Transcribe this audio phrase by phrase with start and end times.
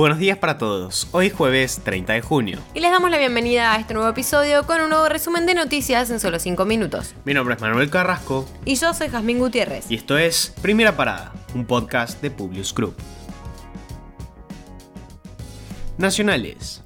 [0.00, 2.58] Buenos días para todos, hoy es jueves 30 de junio.
[2.72, 6.08] Y les damos la bienvenida a este nuevo episodio con un nuevo resumen de noticias
[6.08, 7.14] en solo 5 minutos.
[7.26, 8.48] Mi nombre es Manuel Carrasco.
[8.64, 9.90] Y yo soy Jazmín Gutiérrez.
[9.90, 12.96] Y esto es Primera Parada, un podcast de Publius Group.
[15.98, 16.82] Nacionales.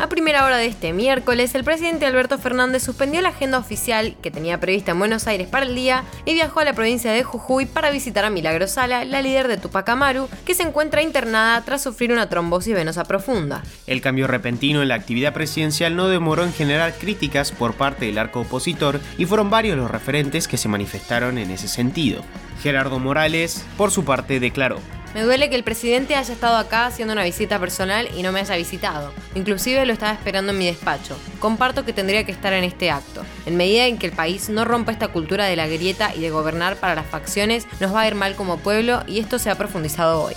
[0.00, 4.30] A primera hora de este miércoles, el presidente Alberto Fernández suspendió la agenda oficial que
[4.30, 7.66] tenía prevista en Buenos Aires para el día y viajó a la provincia de Jujuy
[7.66, 11.82] para visitar a Milagro Sala, la líder de Tupac Amaru, que se encuentra internada tras
[11.82, 13.62] sufrir una trombosis venosa profunda.
[13.86, 18.16] El cambio repentino en la actividad presidencial no demoró en generar críticas por parte del
[18.16, 22.22] arco opositor y fueron varios los referentes que se manifestaron en ese sentido.
[22.62, 24.78] Gerardo Morales, por su parte, declaró.
[25.14, 28.40] Me duele que el presidente haya estado acá haciendo una visita personal y no me
[28.40, 29.12] haya visitado.
[29.34, 31.18] Inclusive lo estaba esperando en mi despacho.
[31.40, 33.24] Comparto que tendría que estar en este acto.
[33.44, 36.30] En medida en que el país no rompa esta cultura de la grieta y de
[36.30, 39.58] gobernar para las facciones, nos va a ir mal como pueblo y esto se ha
[39.58, 40.34] profundizado hoy.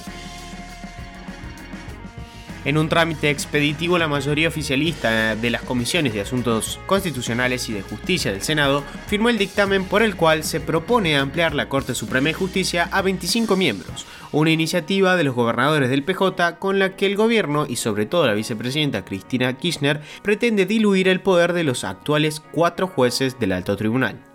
[2.66, 7.82] En un trámite expeditivo, la mayoría oficialista de las comisiones de Asuntos Constitucionales y de
[7.82, 12.30] Justicia del Senado firmó el dictamen por el cual se propone ampliar la Corte Suprema
[12.30, 17.06] de Justicia a 25 miembros, una iniciativa de los gobernadores del PJ con la que
[17.06, 21.84] el gobierno y sobre todo la vicepresidenta Cristina Kirchner pretende diluir el poder de los
[21.84, 24.33] actuales cuatro jueces del alto tribunal.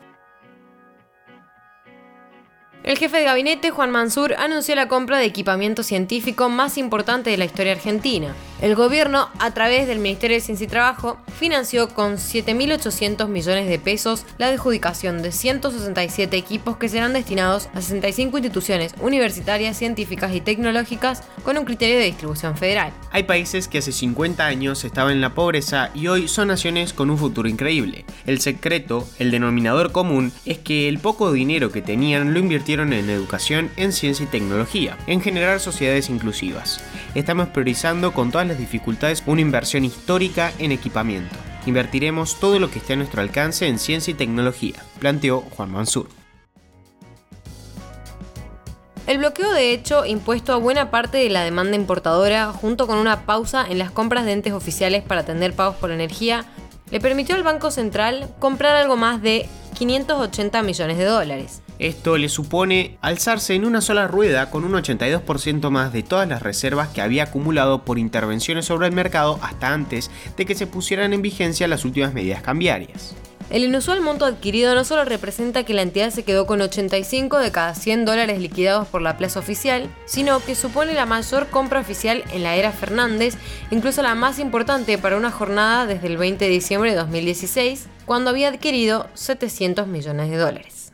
[2.88, 7.36] El jefe de gabinete, Juan Mansur, anunció la compra de equipamiento científico más importante de
[7.36, 8.34] la historia argentina.
[8.60, 13.78] El gobierno, a través del Ministerio de Ciencia y Trabajo, financió con 7.800 millones de
[13.78, 20.40] pesos la adjudicación de 167 equipos que serán destinados a 65 instituciones universitarias, científicas y
[20.40, 22.92] tecnológicas con un criterio de distribución federal.
[23.12, 27.10] Hay países que hace 50 años estaban en la pobreza y hoy son naciones con
[27.10, 28.04] un futuro increíble.
[28.26, 33.08] El secreto, el denominador común, es que el poco dinero que tenían lo invirtieron en
[33.08, 36.82] educación, en ciencia y tecnología, en generar sociedades inclusivas.
[37.14, 41.34] Estamos priorizando con todas las dificultades una inversión histórica en equipamiento.
[41.64, 46.08] Invertiremos todo lo que esté a nuestro alcance en ciencia y tecnología, planteó Juan Mansur.
[49.06, 53.24] El bloqueo de hecho impuesto a buena parte de la demanda importadora, junto con una
[53.24, 56.44] pausa en las compras de entes oficiales para atender pagos por energía,
[56.90, 61.62] le permitió al Banco Central comprar algo más de 580 millones de dólares.
[61.78, 66.42] Esto le supone alzarse en una sola rueda con un 82% más de todas las
[66.42, 71.12] reservas que había acumulado por intervenciones sobre el mercado hasta antes de que se pusieran
[71.12, 73.14] en vigencia las últimas medidas cambiarias.
[73.50, 77.50] El inusual monto adquirido no solo representa que la entidad se quedó con 85 de
[77.50, 82.24] cada 100 dólares liquidados por la plaza oficial, sino que supone la mayor compra oficial
[82.32, 83.36] en la era Fernández,
[83.70, 88.28] incluso la más importante para una jornada desde el 20 de diciembre de 2016, cuando
[88.28, 90.92] había adquirido 700 millones de dólares.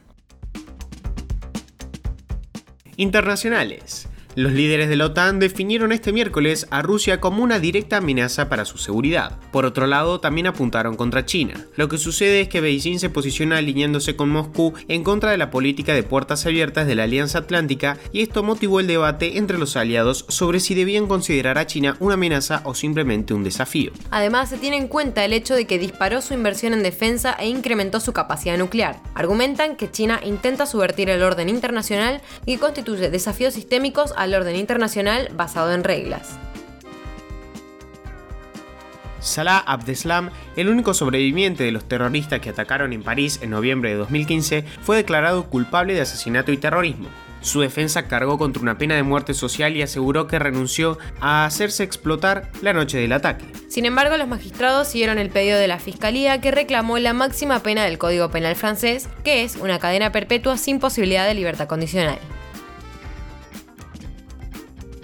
[2.97, 4.07] Internacionales.
[4.37, 8.65] Los líderes de la OTAN definieron este miércoles a Rusia como una directa amenaza para
[8.65, 9.39] su seguridad.
[9.53, 11.55] Por otro lado, también apuntaron contra China.
[11.77, 15.53] Lo que sucede es que Beijing se posiciona alineándose con Moscú en contra de la
[15.53, 19.77] política de puertas abiertas de la Alianza Atlántica y esto motivó el debate entre los
[19.77, 23.93] aliados sobre si debían considerar a China una amenaza o simplemente un desafío.
[24.11, 27.47] Además, se tiene en cuenta el hecho de que disparó su inversión en defensa e
[27.47, 29.01] incrementó su capacidad nuclear.
[29.15, 34.57] Argumentan que China intenta subvertir el orden internacional y constituye desafíos sistémicos a al orden
[34.57, 36.39] internacional basado en reglas.
[39.21, 43.97] Salah Abdeslam, el único sobreviviente de los terroristas que atacaron en París en noviembre de
[43.97, 47.09] 2015, fue declarado culpable de asesinato y terrorismo.
[47.41, 51.85] Su defensa cargó contra una pena de muerte social y aseguró que renunció a hacerse
[51.85, 53.45] explotar la noche del ataque.
[53.69, 57.85] Sin embargo, los magistrados siguieron el pedido de la Fiscalía que reclamó la máxima pena
[57.85, 62.19] del Código Penal francés, que es una cadena perpetua sin posibilidad de libertad condicional.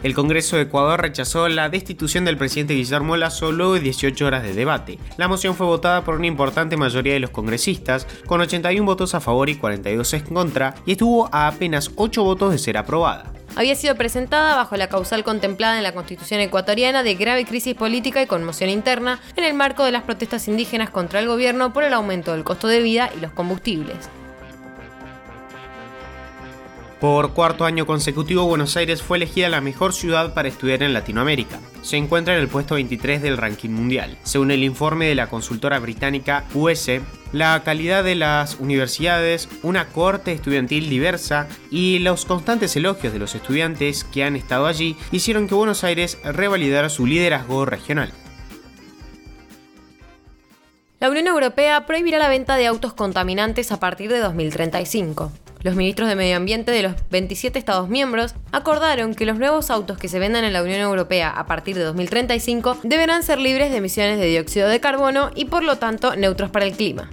[0.02, 4.42] El Congreso de Ecuador rechazó la destitución del presidente Guillermo Lazo luego de 18 horas
[4.42, 4.98] de debate.
[5.18, 9.20] La moción fue votada por una importante mayoría de los congresistas, con 81 votos a
[9.20, 13.74] favor y 42 en contra, y estuvo a apenas 8 votos de ser aprobada había
[13.74, 18.26] sido presentada bajo la causal contemplada en la Constitución ecuatoriana de grave crisis política y
[18.26, 22.32] conmoción interna en el marco de las protestas indígenas contra el gobierno por el aumento
[22.32, 24.08] del costo de vida y los combustibles.
[27.00, 31.58] Por cuarto año consecutivo, Buenos Aires fue elegida la mejor ciudad para estudiar en Latinoamérica.
[31.80, 34.18] Se encuentra en el puesto 23 del ranking mundial.
[34.22, 37.00] Según el informe de la consultora británica US,
[37.32, 43.34] la calidad de las universidades, una corte estudiantil diversa y los constantes elogios de los
[43.34, 48.12] estudiantes que han estado allí hicieron que Buenos Aires revalidara su liderazgo regional.
[51.00, 55.32] La Unión Europea prohibirá la venta de autos contaminantes a partir de 2035.
[55.62, 59.98] Los ministros de Medio Ambiente de los 27 Estados miembros acordaron que los nuevos autos
[59.98, 63.76] que se vendan en la Unión Europea a partir de 2035 deberán ser libres de
[63.76, 67.10] emisiones de dióxido de carbono y por lo tanto neutros para el clima.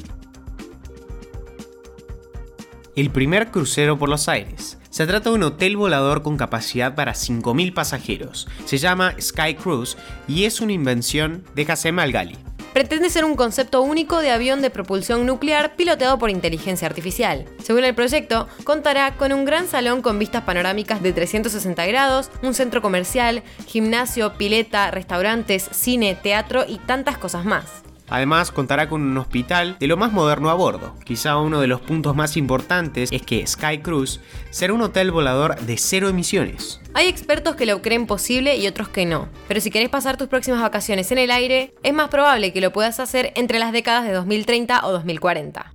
[2.96, 4.80] El primer crucero por los aires.
[4.90, 8.48] Se trata de un hotel volador con capacidad para 5.000 pasajeros.
[8.66, 9.98] Se llama Sky Cruise
[10.28, 12.47] y es una invención de Hassem Al-Ghali
[12.78, 17.46] pretende ser un concepto único de avión de propulsión nuclear piloteado por inteligencia artificial.
[17.64, 22.54] Según el proyecto, contará con un gran salón con vistas panorámicas de 360 grados, un
[22.54, 27.82] centro comercial, gimnasio, pileta, restaurantes, cine, teatro y tantas cosas más.
[28.10, 30.96] Además, contará con un hospital de lo más moderno a bordo.
[31.04, 35.60] Quizá uno de los puntos más importantes es que Sky Cruise será un hotel volador
[35.60, 36.80] de cero emisiones.
[36.94, 40.28] Hay expertos que lo creen posible y otros que no, pero si querés pasar tus
[40.28, 44.06] próximas vacaciones en el aire, es más probable que lo puedas hacer entre las décadas
[44.06, 45.74] de 2030 o 2040.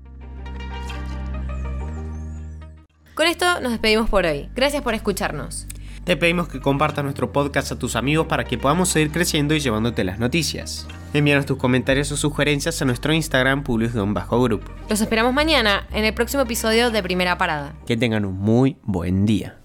[3.14, 4.49] Con esto nos despedimos por hoy.
[4.55, 5.67] Gracias por escucharnos.
[6.05, 9.61] Te pedimos que compartas nuestro podcast a tus amigos para que podamos seguir creciendo y
[9.61, 10.88] llevándote las noticias.
[11.14, 14.62] Envíanos tus comentarios o sugerencias a nuestro Instagram publius-group.
[14.88, 17.75] Los esperamos mañana en el próximo episodio de Primera Parada.
[17.87, 19.59] Que tengan un muy buen día.